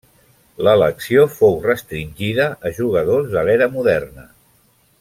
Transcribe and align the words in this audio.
L'elecció 0.67 1.25
fou 1.33 1.53
restringida 1.65 2.47
a 2.69 2.73
jugadors 2.79 3.29
de 3.37 3.45
l'era 3.51 3.69
moderna. 3.77 4.27